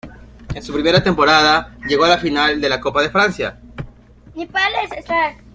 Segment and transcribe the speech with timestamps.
[0.55, 3.59] En su primera temporada llegó a la final de la Copa de Francia.